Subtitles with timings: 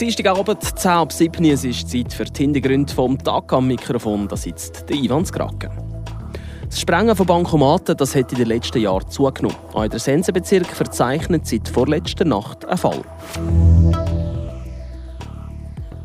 [0.00, 4.26] Dienstagabend, 10 ab 7 es ist Zeit für die Hintergründe vom Tag am Mikrofon.
[4.26, 5.70] Da sitzt der Ivan Skraken.
[6.68, 9.56] Das Sprengen von Bankomaten das hat in den letzten Jahren zugenommen.
[9.72, 13.02] Auch der Sensenbezirk verzeichnet seit vorletzter Nacht einen Fall.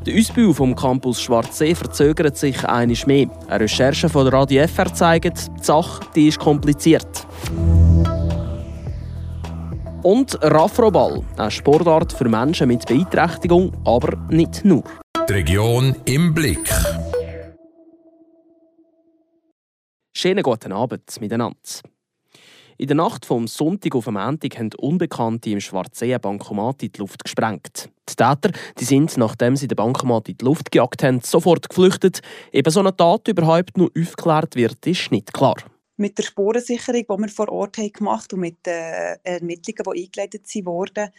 [0.06, 3.28] Der Ausbau vom Campus Schwarzsee verzögert sich einiges mehr.
[3.48, 7.26] Eine Recherche von der Radio FR zeigt, die Sache die ist kompliziert.
[10.10, 14.84] Und Raffroball, eine Sportart für Menschen mit Beeinträchtigung, aber nicht nur.
[15.30, 16.68] Die Region im Blick.
[20.18, 21.60] Schönen guten Abend miteinander.
[22.80, 27.24] In der Nacht vom Sonntag auf Montag haben Unbekannte im Schwarzsee Bankomat in die Luft
[27.24, 27.92] gesprengt.
[28.10, 32.22] Die Täter die sind, nachdem sie den Bankomat in die Luft gejagt haben, sofort geflüchtet.
[32.52, 35.58] Eben so eine Tat überhaupt noch aufgeklärt wird, ist nicht klar
[36.00, 40.48] mit der Spurensicherung, die wir vor Ort haben gemacht und mit den Ermittlungen, die eingeleitet
[40.66, 41.10] wurden,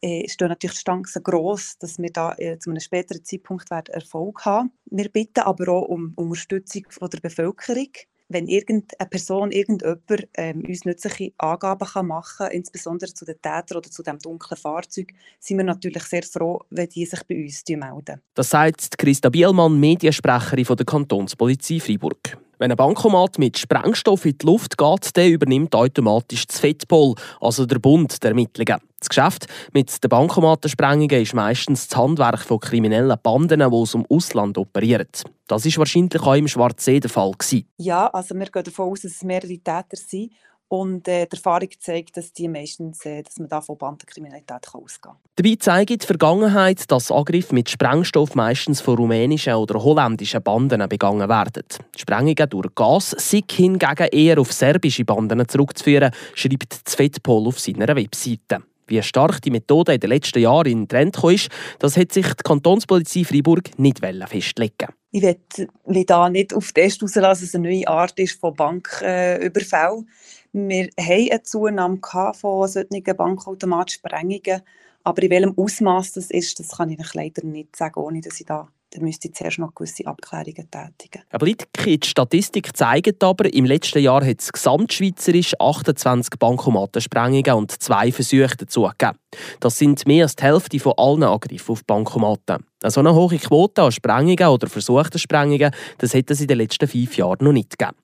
[0.00, 3.94] äh, stehen natürlich die Chancen gross, dass wir da äh, zu einem späteren Zeitpunkt werden
[3.94, 4.70] Erfolg haben.
[4.86, 7.88] Wir bitten aber auch um Unterstützung von der Bevölkerung.
[8.30, 13.78] Wenn irgendeine Person, irgendjemand ähm, uns nützliche Angaben kann machen kann, insbesondere zu den Tätern
[13.78, 17.64] oder zu dem dunklen Fahrzeug, sind wir natürlich sehr froh, wenn die sich bei uns
[17.66, 18.20] melden.
[18.34, 22.38] Das sagt Christa Bielmann, Mediensprecherin der Kantonspolizei Freiburg.
[22.58, 27.66] Wenn ein Bankomat mit Sprengstoff in die Luft geht, dann übernimmt automatisch das FEDPOL, also
[27.66, 28.80] der Bund der Ermittlungen.
[28.98, 34.04] Das Geschäft mit den Bankomatensprengungen ist meistens das Handwerk von kriminellen Banden, die aus dem
[34.08, 35.06] Ausland operieren.
[35.46, 37.32] Das war wahrscheinlich auch im Schwarzsee der Fall.
[37.76, 40.32] Ja, also wir gehen davon aus, dass es mehrere Täter sind.
[40.68, 45.00] Und äh, die Erfahrung zeigt, dass, die meistens, äh, dass man da von Bandenkriminalität ausgehen
[45.00, 45.16] kann.
[45.36, 51.28] Dabei zeigt die Vergangenheit, dass Angriffe mit Sprengstoff meistens von rumänischen oder holländischen Banden begangen
[51.28, 51.64] werden.
[51.94, 57.96] Die Sprengungen durch Gas sind hingegen eher auf serbische Banden zurückzuführen, schreibt Zvetpol auf seiner
[57.96, 58.62] Webseite.
[58.88, 61.36] Wie stark die Methode in den letzten Jahren in den Trend kam,
[61.78, 67.02] das hat sich die Kantonspolizei Freiburg nicht festlegen Ich will da nicht auf den Test
[67.02, 70.06] rauslassen, dass es eine neue Art ist von Banküberfällen.
[70.06, 70.12] Äh,
[70.52, 71.98] wir haben eine Zunahme
[72.34, 74.62] von solchen Bankautomatsprengungen,
[75.04, 78.46] aber in welchem Ausmaß das ist, das kann ich leider nicht sagen, ohne dass ich
[78.46, 81.22] da dann müsste ich zuerst noch gewisse Abklärungen tätigen.
[81.30, 88.10] Aber die Statistik zeigt aber, im letzten Jahr hat es gesamtschweizerisch 28 Bankomatensprengungen und zwei
[88.12, 89.18] Versuche dazu gegeben.
[89.60, 92.64] Das sind mehr als die Hälfte von allen Angriffen auf Bankomaten.
[92.84, 96.88] So eine hohe Quote an Sprengungen oder versuchten Sprengungen, das hätte es in den letzten
[96.88, 97.96] fünf Jahren noch nicht gegeben.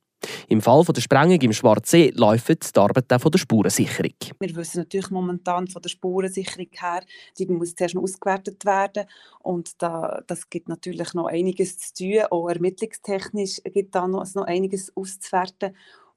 [0.49, 4.15] Im Fall der Sprengung im Schwarzsee laufen die Arbeiten von der Spurensicherung.
[4.39, 7.03] Wir wissen natürlich momentan von der Spurensicherung her,
[7.39, 9.05] die muss zuerst noch ausgewertet werden
[9.41, 12.23] und da, das gibt natürlich noch einiges zu tun.
[12.31, 15.75] Auch ermittlungstechnisch gibt da noch, noch einiges auszuwerten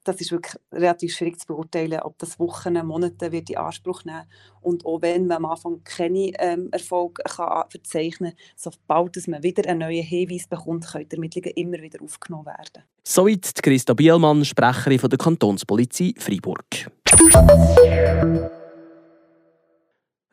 [0.07, 4.23] das ist wirklich relativ schwierig zu beurteilen, ob das Wochen, Monate wird in Anspruch nehmen
[4.61, 9.69] und auch wenn man am Anfang keine ähm, Erfolg kann verzeichnen kann, sobald man wieder
[9.69, 12.83] einen neuen Hinweis bekommt, können die Ermittlungen immer wieder aufgenommen werden.
[13.03, 16.65] Soweit Christa Bielmann, Sprecherin von der Kantonspolizei Freiburg.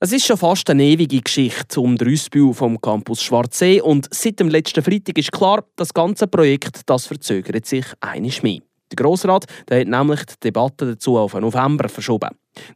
[0.00, 4.38] Es ist schon fast eine ewige Geschichte um den Ausbau vom Campus Schwarzsee und seit
[4.38, 8.60] dem letzten Freitag ist klar, das ganze Projekt das verzögert sich einiges mehr.
[8.96, 12.30] Der Grossrat der hat nämlich die Debatte dazu auf November verschoben.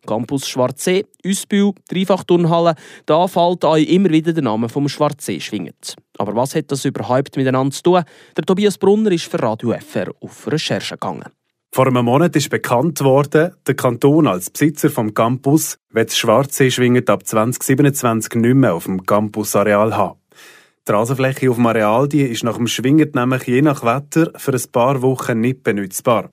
[0.07, 2.75] Campus Schwarzsee, Ausbau, Dreifachturnhalle,
[3.07, 5.95] da fällt euch immer wieder der Name vom Schwarzsee schwingend.
[6.19, 8.03] Aber was hat das überhaupt miteinander zu tun?
[8.37, 11.31] Der Tobias Brunner ist für Radio FR auf Recherche gegangen.
[11.71, 16.71] Vor einem Monat ist bekannt worden, der Kanton als Besitzer vom Campus wird das Schwarzsee
[16.71, 20.19] schwingend ab 2027 nicht mehr auf dem Campusareal haben.
[20.89, 24.55] Die Rasenfläche auf dem Areal die ist nach dem Schwingen nämlich je nach Wetter für
[24.55, 26.31] ein paar Wochen nicht benutzbar.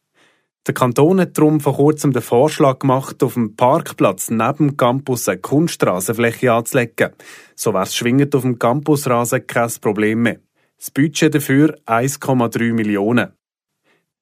[0.65, 5.27] Der Kanton hat darum vor kurzem den Vorschlag gemacht, auf dem Parkplatz neben dem Campus
[5.27, 7.11] eine Kunstrasenfläche anzulegen.
[7.55, 10.39] So wäre es schwingend auf dem Campusrasen kein Problem mehr.
[10.77, 13.33] Das Budget dafür 1,3 Millionen.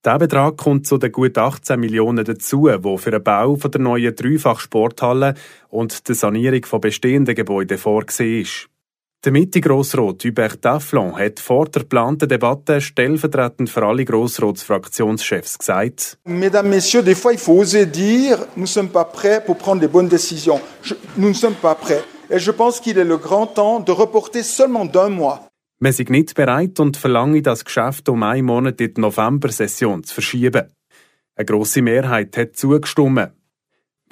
[0.03, 4.15] Dieser Betrag kommt zu den gut 18 Millionen dazu, die für den Bau der neuen
[4.15, 5.35] Dreifach-Sporthalle
[5.69, 8.72] und die Sanierung von bestehenden Gebäuden vorgesehen ist.
[9.25, 16.17] Der Mitte-Grossrat Hubert Dafflon hat vor der geplanten Debatte stellvertretend für alle Grossratsfraktionschefs gesagt.
[16.25, 19.87] Mesdames, Messieurs, des fois il faut oser dire, nous sommes pas prêts pour prendre les
[19.87, 20.59] bonnes décisions.
[20.81, 22.03] Je, nous ne sommes pas prêts.
[22.29, 25.47] Et je pense qu'il est le grand temps de reporter seulement d'un mois.
[25.79, 30.15] Wir sind nicht bereit und verlangen das Geschäft um einen Monat in die November-Session zu
[30.15, 30.63] verschieben.
[31.37, 33.31] Eine grosse Mehrheit hat zugestimmt.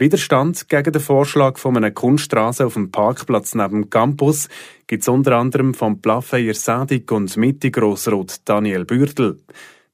[0.02, 4.50] Widerstand gegen den Vorschlag von einer Kunststraße auf dem Parkplatz neben dem Campus
[4.88, 9.40] gibt es unter anderem vom Plafeyer Sadik und Mitte-Grossrot Daniel Bürtel.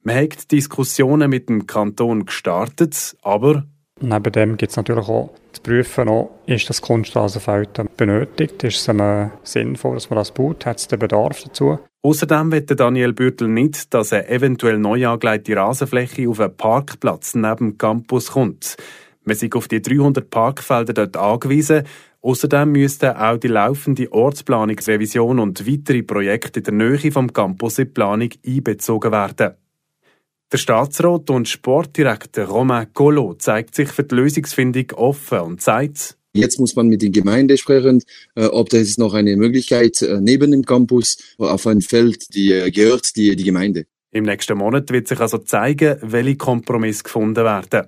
[0.03, 3.65] Man hat Diskussionen mit dem Kanton gestartet, aber
[3.99, 8.63] Neben dem gibt es natürlich auch zu prüfen, noch, ist das Kunstrasenfeld benötigt?
[8.63, 10.65] Ist es einem sinnvoll, dass man das baut?
[10.65, 11.79] Hat es den Bedarf dazu?
[12.03, 17.57] Außerdem will Daniel Bürtel nicht, dass eine eventuell neu angelegte Rasenfläche auf einen Parkplatz neben
[17.57, 18.77] dem Campus kommt.
[19.27, 21.83] Man sind auf die 300 Parkfelder dort angewiesen.
[22.21, 27.87] Außerdem müssten auch die laufende Ortsplanungsrevision und weitere Projekte in der Nähe vom Campus in
[27.87, 29.55] die Planung einbezogen werden.
[30.49, 36.59] Der Staatsrat und Sportdirektor Romain Colo zeigt sich für die Lösungsfindung offen und sagt, Jetzt
[36.59, 38.03] muss man mit den Gemeinden sprechen,
[38.35, 42.71] äh, ob das noch eine Möglichkeit äh, neben dem Campus auf ein Feld, die äh,
[42.71, 43.87] gehört die, die Gemeinde.
[44.11, 47.87] Im nächsten Monat wird sich also zeigen, welche Kompromisse gefunden werden.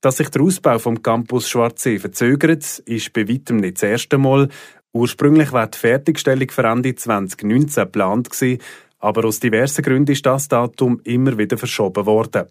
[0.00, 4.48] Dass sich der Ausbau vom Campus Schwarzsee verzögert, ist bei weitem nicht das erste Mal.
[4.92, 8.28] Ursprünglich war die Fertigstellung für Ende 2019 geplant
[9.00, 12.46] aber aus diversen Gründen ist das Datum immer wieder verschoben worden.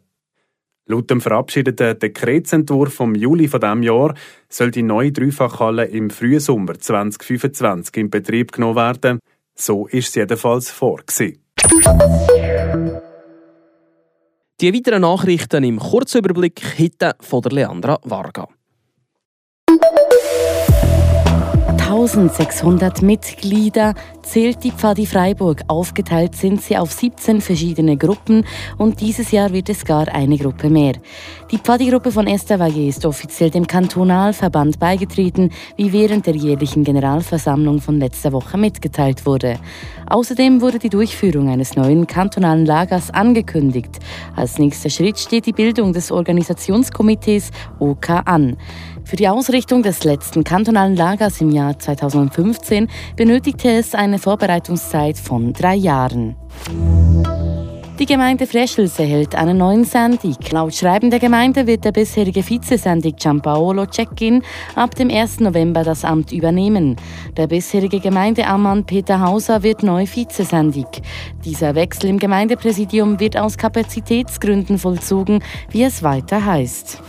[0.85, 4.13] Laut dem verabschiedeten Dekretsentwurf vom Juli von diesem Jahr
[4.47, 9.19] soll die neue Dreifachhalle im Frühsommer 2025 in Betrieb genommen werden.
[9.55, 11.43] So ist es jedenfalls vorgesehen.
[14.59, 18.47] Die weiteren Nachrichten im Kurzüberblick heute von der Leandra Varga.
[21.87, 25.61] 1600 Mitglieder zählt die Pfadi Freiburg.
[25.69, 28.43] Aufgeteilt sind sie auf 17 verschiedene Gruppen
[28.77, 30.95] und dieses Jahr wird es gar eine Gruppe mehr.
[31.49, 37.99] Die Pfadi-Gruppe von Esterwage ist offiziell dem Kantonalverband beigetreten, wie während der jährlichen Generalversammlung von
[37.99, 39.57] letzter Woche mitgeteilt wurde.
[40.07, 43.99] Außerdem wurde die Durchführung eines neuen kantonalen Lagers angekündigt.
[44.35, 48.57] Als nächster Schritt steht die Bildung des Organisationskomitees OK an.
[49.07, 55.53] Für die Ausrichtung des letzten kantonalen Lagers im Jahr 2015 benötigte es eine Vorbereitungszeit von
[55.53, 56.35] drei Jahren.
[57.99, 60.51] Die Gemeinde Freschels erhält einen neuen Sandig.
[60.51, 64.41] Laut Schreiben der Gemeinde wird der bisherige Vizesandig Giampaolo Cecchini
[64.75, 65.39] ab dem 1.
[65.39, 66.97] November das Amt übernehmen.
[67.37, 71.01] Der bisherige Gemeindeammann Peter Hauser wird neu Vizesandig.
[71.45, 77.01] Dieser Wechsel im Gemeindepräsidium wird aus Kapazitätsgründen vollzogen, wie es weiter heißt.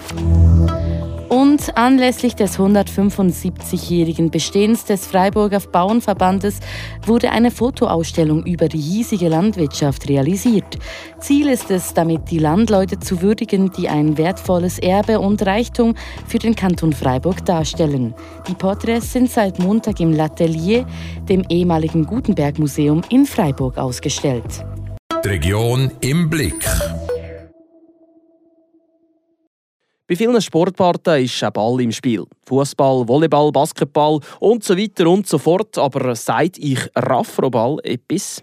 [1.58, 6.60] Und anlässlich des 175-jährigen Bestehens des Freiburger Bauernverbandes
[7.04, 10.78] wurde eine Fotoausstellung über die hiesige Landwirtschaft realisiert.
[11.18, 15.96] Ziel ist es, damit die Landleute zu würdigen, die ein wertvolles Erbe und Reichtum
[16.28, 18.14] für den Kanton Freiburg darstellen.
[18.46, 20.86] Die Porträts sind seit Montag im L'Atelier,
[21.28, 24.64] dem ehemaligen Gutenberg Museum in Freiburg, ausgestellt.
[25.24, 26.64] Die Region im Blick.
[30.08, 32.24] Bei vielen Sportarten ist ein Ball im Spiel.
[32.46, 35.76] Fußball, Volleyball, Basketball und so weiter und so fort.
[35.76, 38.42] Aber seit ich Raffroball etwas?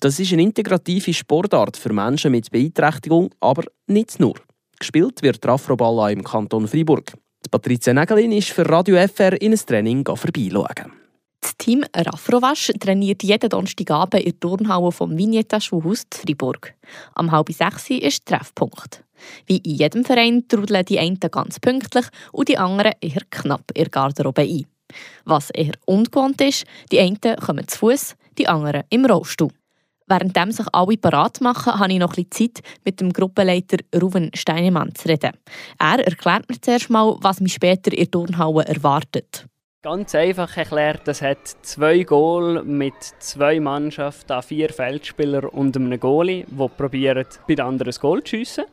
[0.00, 4.36] Das ist eine integrative Sportart für Menschen mit Beeinträchtigung, aber nicht nur.
[4.78, 7.12] Gespielt wird Raffroball auch im Kanton Freiburg.
[7.50, 11.01] Patricia Nägelin ist für Radio FR in ein Training vorbeischauen.
[11.42, 16.74] Das Team Raffrowasch trainiert jeden Donnerstagabend in der Turnhalle vom Vignetta Schulhaus Freiburg.
[17.14, 19.02] Am halb sechs ist Treffpunkt.
[19.46, 23.82] Wie in jedem Verein trudeln die einen ganz pünktlich und die anderen eher knapp in
[23.82, 24.66] der Garderobe ein.
[25.24, 29.50] Was eher ungewohnt ist, die einen kommen zu Fuß, die anderen im Rollstuhl.
[30.06, 34.94] Während sich alle parat machen, habe ich noch ein Zeit, mit dem Gruppenleiter Ruven Steinemann
[34.94, 35.32] zu reden.
[35.78, 39.46] Er erklärt mir zuerst mal, was mich später in der Turnhalle erwartet.
[39.84, 46.46] Ganz einfach erklärt, es hat zwei Goal mit zwei Mannschaften, vier Feldspieler und einem Goalie,
[46.48, 48.66] die probieren, bei den anderen das Goal zu schiessen.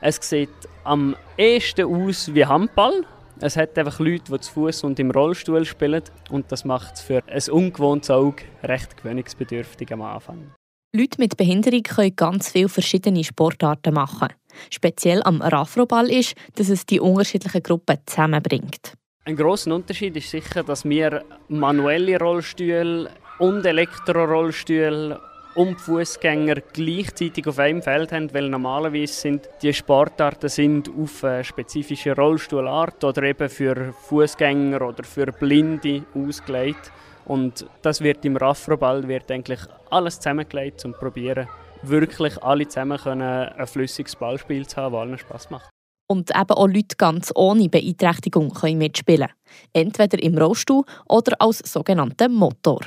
[0.00, 0.48] Es sieht
[0.84, 3.04] am ehesten aus wie Handball.
[3.40, 7.00] Es hat einfach Leute, die zu Fuß und im Rollstuhl spielen und das macht es
[7.00, 10.52] für ein ungewohntes Auge recht gewöhnungsbedürftig am Anfang.
[10.94, 14.28] Leute mit Behinderung können ganz viele verschiedene Sportarten machen.
[14.70, 18.92] Speziell am Rafroball ist, dass es die unterschiedlichen Gruppen zusammenbringt.
[19.28, 25.20] Ein großer Unterschied ist sicher, dass wir manuelle Rollstühle und Elektrorollstühle
[25.56, 31.42] und Fußgänger gleichzeitig auf einem Feld haben, weil normalerweise sind die Sportarten sind auf eine
[31.42, 36.92] spezifische Rollstuhlart oder eben für Fußgänger oder für Blinde ausgelegt.
[37.24, 41.48] Und das wird im Raffroball wird eigentlich alles zusammengelegt, um zu probieren,
[41.82, 45.75] wirklich alle zusammen können ein flüssiges Ballspiel zu haben, das allen Spaß macht.
[46.08, 49.28] Und eben auch Leute ganz ohne Beeinträchtigung können mitspielen.
[49.72, 52.80] Entweder im Rollstuhl oder als sogenannter Motor.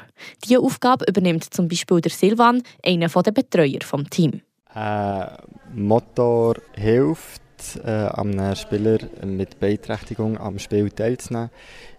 [0.46, 4.42] Diese Aufgabe übernimmt zum Beispiel der Silvan, einer der Betreuer des Teams.
[4.74, 5.38] Ein
[5.74, 7.42] Motor hilft
[7.84, 11.50] äh, einem Spieler mit Beeinträchtigung am Spiel teilzunehmen,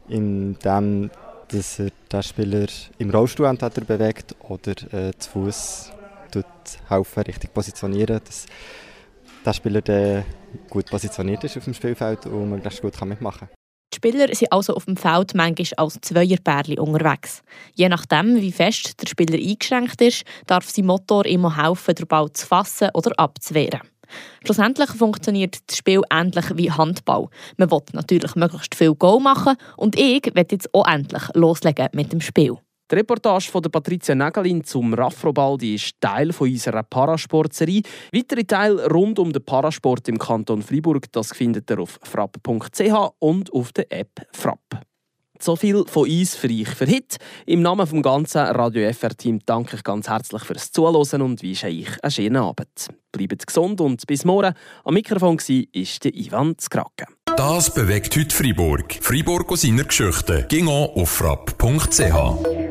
[0.08, 1.10] indem
[1.48, 2.66] dass er den Spieler
[2.98, 5.92] im Rollstuhl entweder bewegt oder äh, zu Fuß
[6.88, 8.20] helfen, richtig positionieren.
[8.24, 8.46] Das
[9.44, 10.24] der Spieler der
[10.68, 13.48] gut positioniert ist auf dem Spielfeld und möglichst gut mitmachen kann.
[13.92, 17.42] Die Spieler sind also auf dem Feld manchmal als Zweierpärchen unterwegs.
[17.74, 22.32] Je nachdem, wie fest der Spieler eingeschränkt ist, darf sein Motor immer helfen, den Ball
[22.32, 23.80] zu fassen oder abzuwehren.
[24.44, 27.28] Schlussendlich funktioniert das Spiel ähnlich wie Handball.
[27.56, 32.12] Man will natürlich möglichst viel Goal machen und ich werde jetzt auch endlich loslegen mit
[32.12, 32.56] dem Spiel.
[32.90, 37.82] Die Reportage von Patricia Nägelin zum Raffroball ist Teil von unserer Parasportserie.
[38.12, 43.52] Weitere Teile rund um den Parasport im Kanton Freiburg das findet ihr auf frapp.ch und
[43.52, 44.80] auf der App Frapp.
[45.38, 47.16] So viel von uns für euch für heute.
[47.46, 52.02] Im Namen des ganzen Radio FR-Team danke ich ganz herzlich fürs Zuhören und wünsche euch
[52.02, 52.88] einen schönen Abend.
[53.12, 54.52] Bleibt gesund und bis morgen.
[54.84, 57.06] Am Mikrofon war der Ivan Skrake.
[57.36, 58.98] Das bewegt heute Freiburg.
[59.00, 60.44] Freiburg aus seiner Geschichte.
[60.48, 62.69] Ging auf frapp.ch.